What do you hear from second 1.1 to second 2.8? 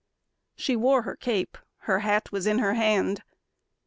cape; her hat was in her